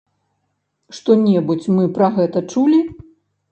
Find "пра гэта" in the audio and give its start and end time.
1.99-2.45